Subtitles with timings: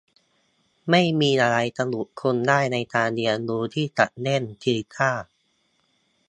[0.89, 5.25] ไม่มีอะไรจะหยุดคุณได้ในการเรียนรู้ที่จะเล่นกีตาร์